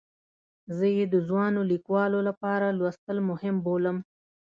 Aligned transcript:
زه 0.77 0.85
یې 0.97 1.05
د 1.13 1.15
ځوانو 1.27 1.61
لیکوالو 1.71 2.19
لپاره 2.29 2.65
لوستل 2.79 3.17
مهم 3.29 3.55
بولم. 3.65 3.97